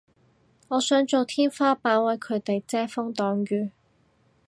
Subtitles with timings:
[0.69, 3.69] 我想做天花板為佢哋遮風擋雨